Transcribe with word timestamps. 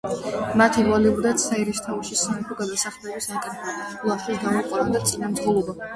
მათ 0.61 0.77
ევალებოდათ 0.83 1.43
საერისთავოში 1.43 2.17
სამეფო 2.21 2.57
გადასახადების 2.63 3.29
აკრეფა, 3.35 3.77
ლაშქრის 4.11 4.43
გამოყვანა 4.47 4.95
და 4.97 5.03
წინამძღოლობა. 5.13 5.79